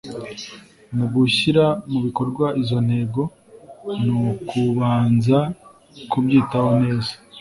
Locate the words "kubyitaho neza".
6.09-7.11